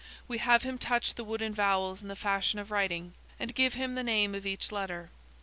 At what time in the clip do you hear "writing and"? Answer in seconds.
2.71-3.53